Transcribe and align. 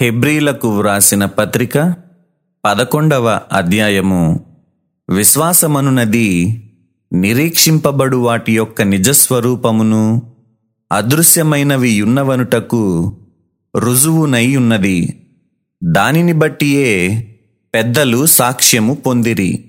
హెబ్రీలకు 0.00 0.78
వ్రాసిన 0.78 1.24
పత్రిక 1.24 1.94
పదకొండవ 2.64 3.40
అధ్యాయము. 3.52 4.44
విశ్వాసమనునది 5.10 6.60
నిరీక్షింపబడు 7.12 8.16
వాటి 8.16 8.56
యొక్క 8.56 8.82
నిజస్వరూపమును 8.82 10.22
అదృశ్యమైనవి 10.92 11.90
యున్నవనుటకు 11.90 13.16
రుజువునై 13.76 14.56
ఉన్నది 14.56 15.26
దానిని 15.84 16.32
బట్టియే 16.32 17.24
పెద్దలు 17.74 18.26
సాక్ష్యము 18.26 18.94
పొందిరి. 18.94 19.64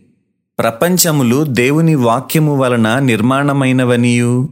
ప్రపంచములు 0.60 1.44
దేవుని 1.44 1.96
వాక్యము 1.96 2.56
వలన 2.56 3.00
నిర్మాణమైనవనియు. 3.00 4.50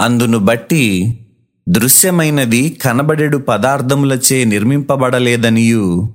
అందును 0.00 0.38
బట్టి 0.38 1.18
దృశ్యమైనది 1.68 2.70
కనబడెడు 2.70 3.38
పదార్థములచే 3.38 4.44
నిర్మింపబడలేదనియు 4.44 6.14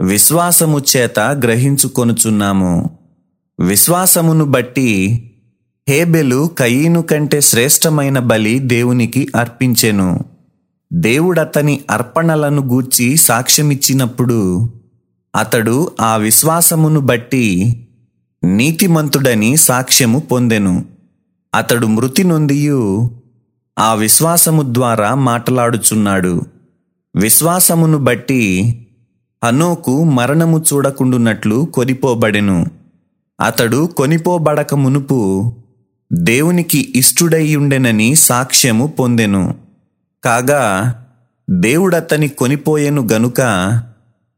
విశ్వాసము 0.00 0.82
చేత 0.96 1.20
గ్రహించుకొనుచున్నాము. 1.20 2.98
విశ్వాసమును 3.60 4.44
బట్టి 4.44 5.20
హేబెలు 5.88 6.50
కయీను 6.58 7.02
కంటే 7.02 7.40
శ్రేష్టమైన 7.40 8.18
బలి 8.18 8.58
దేవునికి 8.58 9.28
అర్పించెను. 9.36 10.24
దేవుడతని 10.92 11.80
అర్పణలను 11.90 12.62
గూర్చి 12.62 13.16
సాక్ష్యమిచ్చినప్పుడు 13.16 14.70
అతడు 15.36 15.90
ఆ 16.00 16.16
విశ్వాసమును 16.16 17.00
బట్టి 17.00 17.76
నీతిమంతుడని 18.44 19.56
సాక్ష్యము 19.56 20.18
పొందెను. 20.18 20.84
అతడు 21.54 21.86
మృతి 21.86 22.24
నొందియు 22.24 23.10
ఆ 23.78 23.94
విశ్వాసము 23.94 24.62
ద్వారా 24.74 25.14
మాట్లాడుచున్నాడు. 25.14 26.40
విశ్వాసమును 27.16 27.98
బట్టి 27.98 28.72
హనోకు 29.44 30.04
మరణము 30.04 30.64
చూడకుండునట్లు 30.72 31.68
కొనిపోబడెను. 31.74 32.66
అతడు 33.40 33.86
కొనిపోబడక 33.96 34.74
మునుపు 34.74 35.52
దేవునికి 36.12 36.92
ఇష్టుడైయుండెనని 36.96 38.14
సాక్ష్యము 38.14 38.86
పొందెను. 38.86 39.54
కాగా 40.24 40.94
దేవుడతని 41.50 42.28
కొనిపోయెను 42.28 43.08
గనుక 43.12 43.40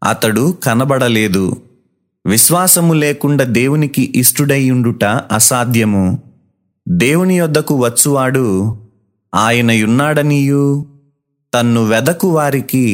అతడు 0.05 0.57
కనబడలేదు. 0.65 1.57
విశ్వాసము 2.27 2.93
లేకుండా 2.93 3.45
దేవునికి 3.45 4.13
ఇష్టుడైయుండుట 4.15 5.05
అసాధ్యము. 5.05 6.19
దేవుని 6.89 7.39
యొద్దకు 7.39 7.75
వచ్చువాడు 7.85 8.77
ఆయనయున్నాడనియూ 9.35 10.87
తన్ను 11.55 11.85
వెదకు 11.85 12.29
వారికి 12.29 12.87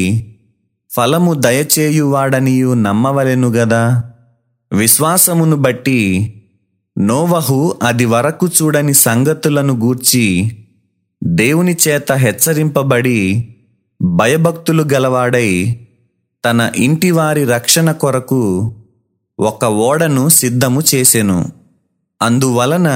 ఫలము 0.90 1.34
దయచేయువాడనియు 1.34 2.74
నమ్మవలెను 2.74 3.48
గదా. 3.48 4.02
విశ్వాసమును 4.72 5.56
బట్టి 5.56 6.30
నోవహు 6.98 7.76
అది 7.82 8.04
వరకు 8.04 8.46
చూడని 8.46 8.94
సంగతులను 8.94 9.74
గూర్చి 9.74 10.56
దేవుని 11.24 11.76
చేత 11.88 12.12
హెచ్చరింపబడి 12.12 13.48
భయభక్తులు 14.02 14.82
గలవాడై 14.92 15.80
తన 16.44 16.72
ఇంటివారి 16.76 17.44
రక్షణ 17.44 17.92
కొరకు 17.92 18.74
ఒక 19.38 19.64
ఓడను 19.64 20.28
సిద్ధము 20.28 20.82
చేసెను. 20.94 21.52
అందువలన 22.22 22.88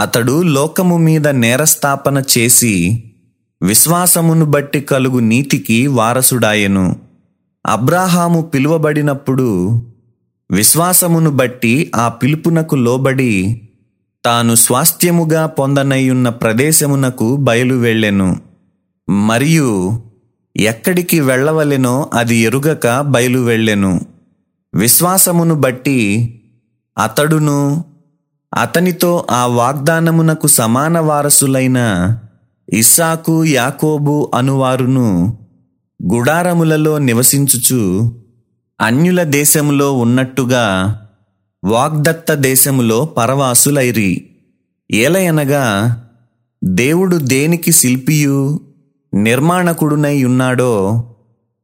అతడు 0.00 0.42
లోకము 0.42 0.96
మీద 0.96 1.28
నేరస్థాపన 1.28 2.22
చేసి 2.38 3.04
విశ్వాసమును 3.62 4.44
బట్టి 4.44 4.80
కలుగు 4.80 5.18
నీతికి 5.18 5.86
వారసుడాయెను. 5.86 6.96
అబ్రాహాము 7.66 8.42
పిలువబడినప్పుడు 8.42 9.82
విశ్వాసమును 10.50 11.30
బట్టి 11.30 11.92
ఆ 11.96 12.08
పిలుపునకు 12.08 12.76
లోబడి 12.76 13.68
తాను 14.24 14.54
స్వాస్థ్యముగా 14.54 15.46
పొందనయ్యున్న 15.46 16.28
ప్రదేశమునకు 16.28 17.36
బయలు 17.36 17.74
వెళ్ళెను. 17.74 18.36
మరియు 19.10 20.02
ఎక్కడికి 20.56 21.20
వెళ్ళవలెనో 21.20 22.10
అది 22.14 22.36
ఎరుగక 22.36 23.00
బయలు 23.00 23.38
వెళ్ళెను. 23.38 24.00
విశ్వాసమును 24.74 25.54
బట్టి 25.54 26.34
అతడును 26.98 27.84
అతనితో 28.54 29.26
ఆ 29.30 29.46
వాగ్దానమునకు 29.46 30.46
సమాన 30.46 30.98
వారసులైన 30.98 31.78
ఇస్సాకు 32.72 33.44
యాకోబు 33.44 34.30
అనువారును 34.34 35.38
గుడారములలో 36.12 36.98
నివసించుచు 36.98 38.12
అన్యుల 38.80 39.22
దేశములో 39.22 39.92
ఉన్నట్టుగా 39.92 40.64
వాగ్దత్త 41.64 42.34
దేశములో 42.34 43.04
పరవాసులైరి. 43.04 44.30
ఏలయనగా 44.90 45.64
దేవుడు 46.64 47.16
దేనికి 47.16 47.72
శిల్పియు 47.72 48.60
నిర్మాణకుడునై 49.14 50.24
ఉన్నాడో 50.24 51.04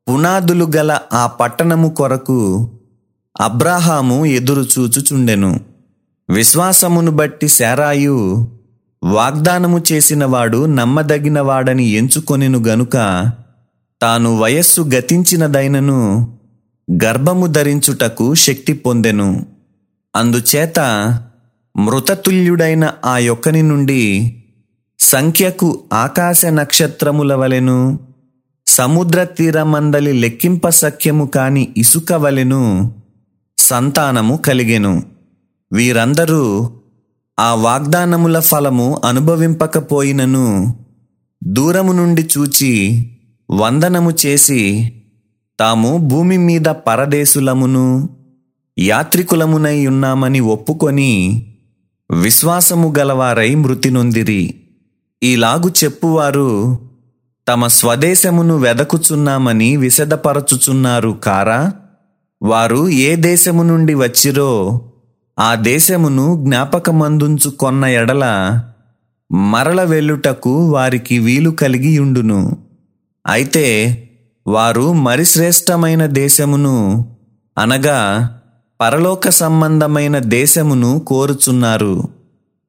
పునాదులు 0.09 0.69
గల 0.77 0.99
ఆ 1.13 1.27
పట్టణము 1.27 1.89
కొరకు 1.89 2.71
అబ్రాహాము 3.41 4.25
ఎదురు 4.27 4.63
చూచుచుండెను. 4.63 5.76
విశ్వాసమును 6.29 7.11
బట్టి 7.11 7.49
శారాయు 7.49 8.49
వాగ్దానము 9.03 9.83
చేసినవాడు 9.93 10.67
నమ్మదగినవాడని 10.67 11.85
ఎంచుకొనెను 11.85 12.59
గనుక 12.59 12.97
తాను 14.03 14.39
వయస్సు 14.39 14.83
గతించినదైనను 14.83 15.99
గర్భము 17.05 17.47
ధరించుటకు 17.47 18.35
శక్తి 18.35 18.73
పొందెను. 18.73 19.47
అందుచేత 20.17 20.81
మృతతుల్యుడైన 21.77 22.93
ఆ 23.05 23.19
యొక్కని 23.19 23.63
నుండి 23.63 24.37
సంఖ్యకు 24.99 25.85
ఆకాశ 25.93 26.47
నక్షత్రముల 26.47 27.35
వలెను 27.35 27.99
సముద్ర 28.67 29.25
తీరమందలి 29.25 30.13
లెక్కింప 30.13 30.69
సఖ్యము 30.69 31.27
కాని 31.27 31.69
ఇసుక 31.77 32.13
వలెను 32.13 32.95
సంతానము 33.59 34.37
కలిగెను. 34.37 35.16
వీరందరూ 35.73 36.71
ఆ 37.41 37.55
వాగ్దానముల 37.55 38.39
ఫలము 38.39 39.01
అనుభవింపకపోయినను 39.05 40.75
దూరము 41.45 41.93
నుండి 41.93 42.29
చూచి 42.39 42.73
వందనము 43.51 44.13
చేసి 44.27 44.93
తాము 45.61 45.97
భూమి 45.97 46.37
మీద 46.37 46.65
పరదేశులమును 46.65 48.09
యాత్రికులమునై 48.79 49.87
ఉన్నామని 49.87 50.41
ఒప్పుకొని 50.41 51.47
విశ్వాసము 52.11 52.95
గలవారై 52.99 53.55
మృతి 53.55 53.91
నొందిరి. 53.91 54.55
ఈలాగు 55.23 55.85
చెప్పువారు 55.85 56.79
తమ 57.49 57.67
స్వదేశమును 57.67 58.57
వెదకుచున్నామని 58.57 59.77
విశదపరచుచున్నారు 59.77 61.11
కారా? 61.11 61.73
వారు 62.43 62.89
ఏ 62.89 63.17
దేశము 63.17 63.63
నుండి 63.63 63.95
వచ్చిరో 63.95 64.81
ఆ 65.39 65.55
దేశమును 65.55 66.45
జ్ఞాపకమందుంచు 66.45 67.51
కొన్న 67.51 67.85
ఎడల 67.85 68.25
మరల 69.33 69.83
వెళ్ళుటకు 69.83 70.71
వారికి 70.71 71.19
వీలు 71.19 71.51
కలిగియుండును. 71.51 72.57
అయితే 73.27 73.67
వారు 74.47 74.93
మరి 74.93 75.25
శ్రేష్టమైన 75.25 76.07
దేశమును 76.07 77.07
అనగా 77.59 78.31
పరలోక 78.81 79.29
సంబంధమైన 79.29 80.19
దేశమును 80.19 80.99
కోరుచున్నారు. 80.99 82.09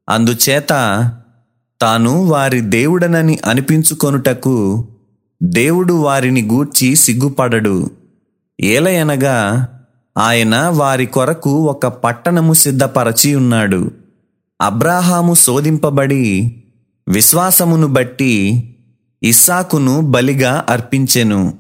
అందుచేత 0.09 0.69
తాను 1.81 2.23
వారి 2.25 2.61
దేవుడనని 2.61 3.39
అనిపించుకొనుటకు 3.45 4.88
దేవుడు 5.44 5.94
వారిని 5.94 6.41
గూర్చి 6.41 6.95
సిగ్గుపడడు. 6.95 7.89
ఏలయనగా 8.61 9.67
ఆయన 10.17 10.67
వారి 10.67 11.05
కొరకు 11.05 11.49
ఒక 11.49 11.87
పట్టణము 11.87 12.53
సిద్ధపరచి 12.53 13.35
ఉన్నాడు. 13.35 13.91
అబ్రాహాము 14.61 15.34
శోధింపబడి 15.35 16.55
విశ్వాసమును 17.09 17.87
బట్టి 17.87 18.64
ఇస్సాకును 19.23 20.02
బలిగా 20.02 20.66
అర్పించెను. 20.69 21.53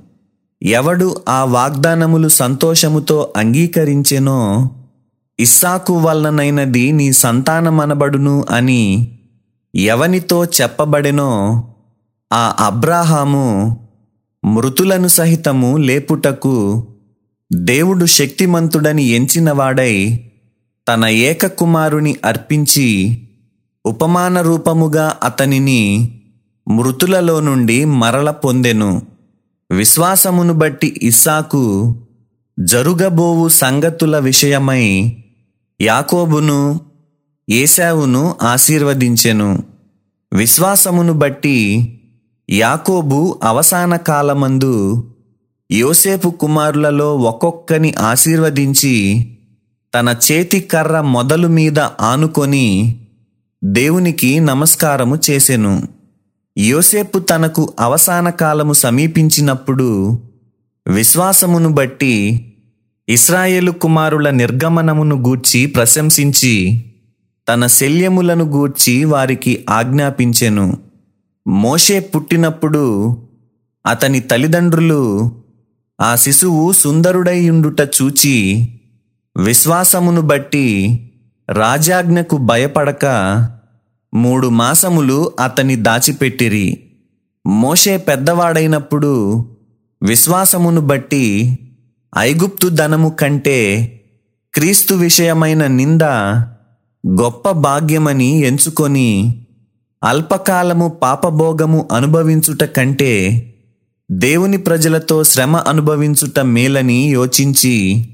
ఎవడు 0.63 1.15
ఆ 1.29 1.43
వాగ్దానములు 1.43 2.27
సంతోషముతో 2.27 3.33
అంగీకరించెనో 3.37 4.69
ఇస్సాకు 5.39 5.97
వలననైనది 5.97 6.91
నీ 6.91 7.13
సంతానమనబడును 7.13 8.45
అని 8.49 9.11
ఎవనితో 9.75 10.45
చెప్పబడెనో 10.45 11.63
ఆ 12.33 12.55
అబ్రాహాము 12.59 13.77
మృతులను 14.45 15.07
సహితము 15.07 15.77
లేపుటకు 15.77 16.87
దేవుడు 17.53 18.05
శక్తిమంతుడని 18.05 19.03
ఎంచినవాడై 19.03 20.19
తన 20.87 21.05
ఏకకుమారుని 21.05 22.15
అర్పించి 22.25 23.21
ఉపమాన 23.85 24.41
రూపముగా 24.41 25.15
అతనిని 25.23 26.11
మృతులలో 26.67 27.39
నుండి 27.39 27.85
మరల 27.85 28.31
పొందెను. 28.31 29.01
విశ్వాసమును 29.71 30.53
బట్టి 30.53 30.99
ఇస్సాకు 31.01 31.95
జరుగబోవు 32.59 33.47
సంగతుల 33.47 34.19
విషయమై 34.19 35.17
యాకోబును 35.81 36.79
ఏశావును 37.49 38.35
ఆశీర్వదించెను. 38.41 39.63
విశ్వాసమును 40.33 41.13
బట్టి 41.13 41.57
యాకోబు 42.49 43.39
అవసాన 43.43 43.95
కాలమందు 43.95 45.03
యోసేపు 45.71 46.29
కుమారులలో 46.29 47.15
ఒక్కొక్కని 47.15 47.93
ఆశీర్వదించి 47.99 49.27
తన 49.95 50.15
చేతి 50.31 50.59
కర్ర 50.59 51.01
మొదలు 51.01 51.47
మీద 51.47 51.79
ఆనుకొని 51.79 52.97
దేవునికి 53.63 54.39
నమస్కారము 54.39 55.19
చేసెను. 55.29 55.83
యోసేపు 56.57 57.19
తనకు 57.19 57.73
అవసాన 57.79 58.29
కాలము 58.29 58.73
సమీపించినప్పుడు 58.73 60.19
విశ్వాసమును 60.87 61.69
బట్టి 61.69 62.15
ఇస్రాయేలు 63.09 63.71
కుమారుల 63.71 64.29
నిర్గమనమును 64.29 65.15
గూర్చి 65.15 65.65
ప్రశంసించి 65.65 66.83
తన 67.49 67.67
శల్యములను 67.67 68.43
గూర్చి 68.43 69.03
వారికి 69.03 69.65
ఆజ్ఞాపించెను. 69.69 70.77
మోషే 71.47 71.99
పుట్టినప్పుడు 71.99 73.17
అతని 73.85 74.19
తల్లిదండ్రులు 74.19 75.31
ఆ 76.01 76.15
శిశువు 76.15 76.71
సుందరుడైయుండుట 76.71 77.81
చూచి 77.81 78.35
విశ్వాసమును 79.37 80.21
బట్టి 80.21 80.67
రాజాజ్ఞకు 81.49 82.37
భయపడక 82.37 83.05
మూడు 84.13 84.47
మాసములు 84.47 85.31
అతని 85.39 85.75
దాచిపెట్టిరి. 85.75 86.77
మోషే 87.47 87.97
పెద్దవాడైనప్పుడు 87.97 89.45
విశ్వాసమును 90.03 90.81
బట్టి 90.81 91.59
ఐగుప్తు 92.17 92.67
ధనము 92.67 93.09
కంటే 93.09 93.59
క్రీస్తు 94.53 94.95
విషయమైన 94.95 95.67
నింద 95.67 96.01
గొప్ప 97.07 97.51
భాగ్యమని 97.51 98.39
ఎంచుకొని 98.39 99.45
అల్పకాలము 100.03 100.87
పాపభోగము 100.87 101.89
అనుభవించుట 101.91 102.63
కంటే 102.63 103.13
దేవుని 104.11 104.57
ప్రజలతో 104.57 105.23
శ్రమ 105.23 105.55
అనుభవించుట 105.55 106.39
మేలని 106.39 107.09
యోచించి 107.09 108.07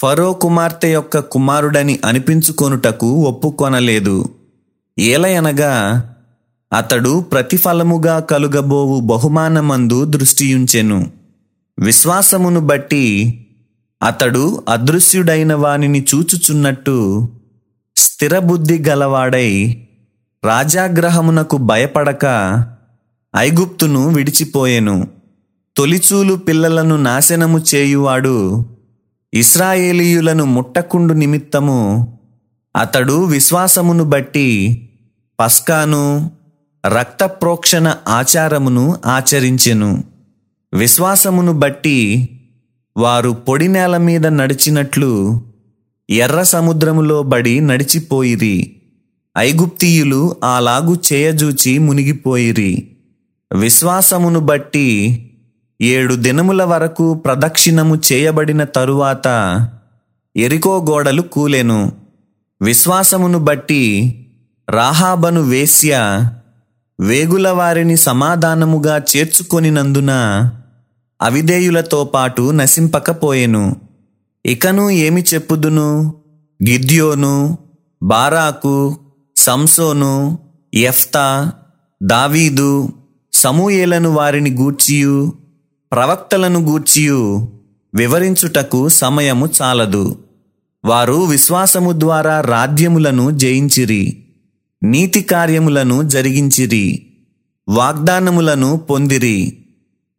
ఫరో 0.00 0.32
కుమార్తె 0.32 0.88
యొక్క 0.88 1.18
కుమారుడని 1.18 1.98
అనిపించుకొనుటకు 2.04 3.06
ఒప్పుకొనలేదు. 3.06 4.24
ఏలయనగా 4.98 6.04
అతడు 6.72 7.20
ప్రతిఫలముగా 7.20 8.18
కలుగబోవు 8.18 9.00
బహుమానమందు 9.00 10.04
దృష్టియుంచెను. 10.04 11.10
విశ్వాసమును 11.78 12.60
బట్టి 12.60 13.06
అతడు 14.02 14.62
అదృశ్యుడైన 14.68 15.54
వానిని 15.54 16.06
చూచుచున్నట్టు 16.14 17.28
స్థిరబుద్ధి 17.96 18.78
గలవాడై 18.78 19.82
రాజాగ్రహమునకు 20.44 21.56
భయపడక 21.56 22.26
ఐగుప్తును 23.36 24.08
విడిచిపోయెను. 24.08 25.19
తొలిచూలు 25.80 26.34
పిల్లలను 26.34 26.96
నాశనము 26.96 27.58
చేయువాడు 27.74 28.66
ఇస్రాయేలీయులను 29.34 30.44
ముట్టకుండు 30.44 31.14
నిమిత్తము 31.14 32.08
అతడు 32.76 33.24
విశ్వాసమును 33.24 34.04
బట్టి 34.04 34.78
పస్కాను 35.40 36.30
రక్త 36.86 37.24
ప్రోక్షణ 37.24 37.94
ఆచారమును 38.08 38.96
ఆచరించెను. 39.06 40.04
విశ్వాసమును 40.74 41.52
బట్టి 41.52 42.28
వారు 42.96 43.30
పొడి 43.30 43.68
నేల 43.68 43.96
మీద 43.96 44.26
నడిచినట్లు 44.26 45.42
ఎర్ర 46.10 46.42
సముద్రములో 46.42 47.22
బడి 47.22 47.60
నడిచిపోయిరి. 47.60 48.76
ఐగుప్తీయులు 49.38 50.36
అలాగు 50.56 50.98
చేయజూచి 51.12 51.78
మునిగిపోయిరి. 51.78 52.88
విశ్వాసమును 53.58 54.40
బట్టి 54.40 55.26
ఏడు 55.82 56.14
దినముల 56.14 56.62
వరకు 56.62 57.14
ప్రదక్షిణము 57.14 58.00
చేయబడిన 58.12 58.64
తరువాత 58.64 59.26
ఎరికో 60.36 60.86
గోడలు 60.90 61.22
కూలెను. 61.22 61.92
విశ్వాసమును 62.62 63.38
బట్టి 63.38 64.14
రాహాబను 64.70 65.42
వేశ్య 65.42 66.20
వేగుల 67.00 67.48
వారిని 67.48 67.96
సమాధానముగా 67.96 69.02
చేర్చుకొనినందున 69.16 70.10
అవిధేయులతో 71.22 72.04
పాటు 72.04 72.50
నశింపకపోయెను. 72.50 73.76
ఇకను 74.46 74.90
ఏమి 74.90 75.24
చెప్పుదును? 75.34 76.14
గిద్యోను 76.68 77.58
బారాకు 78.02 78.98
సంసోను 79.36 80.38
ఎఫ్తా 80.74 81.52
దావీదు 82.02 82.92
సమూయేలను 83.32 84.10
వారిని 84.10 84.50
గూర్చియు. 84.50 85.32
ప్రవక్తలను 85.92 86.60
గూర్చియు 86.60 87.48
వివరించుటకు 87.94 88.88
సమయము 88.88 89.48
చాలదు. 89.62 90.18
వారు 90.84 91.12
విశ్వాసము 91.12 91.92
ద్వారా 91.92 92.40
రాజ్యములను 92.40 93.30
జయించిరి 93.30 94.24
నీతి 94.82 95.22
కార్యములను 95.22 96.02
జరిగించిరి 96.02 97.06
వాగ్దానములను 97.68 98.76
పొందిరి 98.76 99.66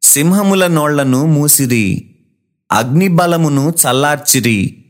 సింహముల 0.02 0.68
నోళ్ళను 0.68 1.26
మూసిరి 1.26 2.16
అగ్నిబలమును 2.72 3.70
చల్లార్చిరి 3.70 4.86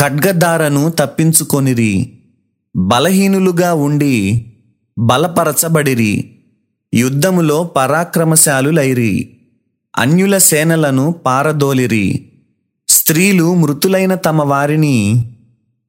ఖడ్గదారను 0.00 0.90
తప్పించుకొనిరి 0.90 2.20
బలహీనులుగా 2.76 3.74
ఉండి 3.74 4.46
బలపరచబడిరి 4.98 6.38
యుద్ధములో 6.94 7.64
పరాక్రమశాలులైరి. 7.64 9.37
అన్యుల 9.96 10.38
సేనలను 10.38 11.12
పారదోలిరి. 11.12 12.32
స్త్రీలు 12.88 13.54
మృతులైన 13.54 14.14
తమ 14.14 14.42
వారిని 14.42 15.30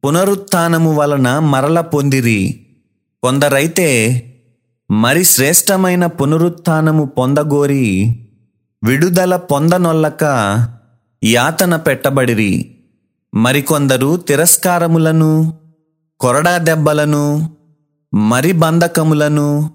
పునరుత్నము 0.05 0.95
వలన 0.95 1.39
మరల 1.39 1.81
పొందిరి. 1.81 2.67
కొందరైతే 3.23 4.21
మరి 4.91 5.23
శ్రేష్టమైన 5.23 6.05
పునరుత్థానము 6.05 7.05
పొందగోరి. 7.05 8.19
విడుదల 8.83 9.35
పొందనొల్లక 9.35 10.23
యాతన 11.23 11.75
పెట్టబడిరి. 11.75 12.75
మరికొందరు 13.35 14.17
తిరస్కారములను 14.17 15.53
కొరడా 16.19 16.57
దెబ్బలను 16.57 17.55
మరి 18.13 18.51
బంధకములను 18.51 19.71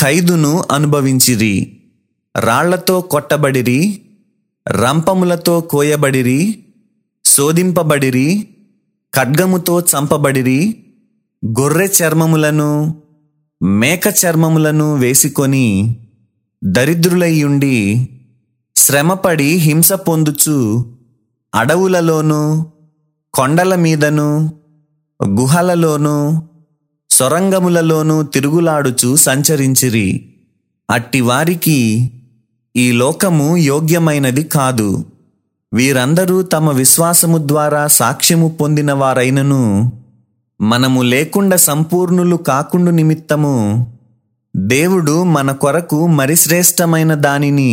ఖైదును 0.00 0.64
అనుభవించిరి. 0.72 1.77
రాళ్ళతో 2.38 3.00
కొట్టబడిరి 3.00 4.02
రంపములతో 4.68 5.60
కోయబడిరి 5.60 6.64
శోధింపబడిరి 7.24 8.48
ఖడ్గముతో 9.14 9.80
చంపబడిరి 9.80 10.84
గొర్రె 11.46 11.86
చర్మములను 11.86 13.02
మేక 13.62 14.00
చర్మములను 14.26 14.94
వేసుకొని 14.94 15.66
దరిద్రులయ్యుండి 16.64 18.08
శ్రమపడి 18.76 19.44
హింస 19.44 19.92
పొందుచు 19.92 20.56
అడవులలోనూ 21.54 22.66
కొండల 23.34 23.74
మీదను 23.74 24.28
గుహలలోనూ 25.28 26.42
సొరంగములలోనూ 27.10 28.22
తిరుగులాడుచు 28.22 29.16
సంచరించిరి. 29.16 30.34
అట్టి 30.90 31.20
వారికి 31.20 31.78
ఈ 32.78 32.92
లోకము 32.92 33.56
యోగ్యమైనది 33.56 34.44
కాదు. 34.44 35.04
వీరందరూ 35.74 36.42
తమ 36.42 36.70
విశ్వాసము 36.70 37.38
ద్వారా 37.46 37.86
సాక్ష్యము 37.86 38.48
పొందిన 38.48 38.92
వారైనను 38.92 39.92
మనము 40.60 41.02
లేకుండా 41.02 41.56
సంపూర్ణులు 41.56 42.36
కాకుండు 42.36 42.90
నిమిత్తము. 42.90 43.56
దేవుడు 44.56 45.24
మన 45.24 45.52
కొరకు 45.52 46.06
మరి 46.06 46.36
శ్రేష్టమైన 46.36 47.14
దానిని 47.14 47.72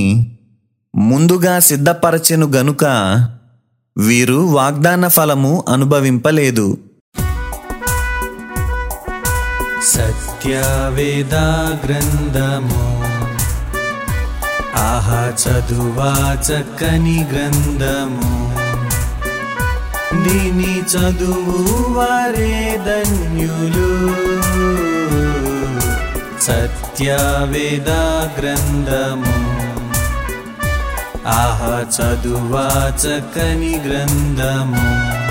ముందుగా 0.95 1.59
సిద్ధపరచెను 1.59 2.47
గనుక 2.47 2.85
వీరు 3.97 4.33
వాగ్దాన 4.33 5.07
ఫలము 5.07 5.63
అనుభవింపలేదు. 5.69 6.77
సత్యవేద 9.83 11.35
గ్రంథము 11.85 13.04
ఆహా 14.77 15.34
చదువా 15.44 16.34
చక్కని 16.34 17.27
గంధము 17.34 18.46
దీని 20.24 20.82
చదువు 20.82 21.94
వారే 21.94 22.82
ధన్యులు. 22.86 24.15
సత్యవేద 26.41 27.89
గ్రంథము. 28.39 29.65
ఆహా 31.27 31.86
చదువా 31.98 32.89
చక్కని 32.96 33.82
గ్రంథము. 33.88 35.25